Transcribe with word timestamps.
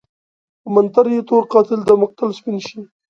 په 0.61 0.67
منتر 0.75 1.05
يې 1.13 1.21
تور 1.27 1.43
قاتل 1.51 1.79
دمقتل 1.87 2.29
سپين 2.37 2.57
شي 2.67 2.79